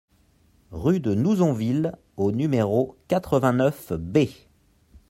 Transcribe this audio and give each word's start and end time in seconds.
Rue 0.71 0.99
de 0.99 1.13
Nouzonville 1.13 1.91
au 2.17 2.31
numéro 2.31 2.97
quatre-vingt-neuf 3.07 3.93
B 3.93 4.25